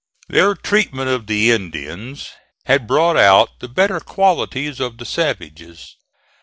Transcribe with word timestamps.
Their 0.29 0.55
treatment 0.55 1.11
of 1.11 1.27
the 1.27 1.51
Indians 1.51 2.31
had 2.65 2.87
brought 2.87 3.17
out 3.17 3.59
the 3.59 3.67
better 3.67 3.99
qualities 3.99 4.79
of 4.79 4.97
the 4.97 5.05
savages. 5.05 5.95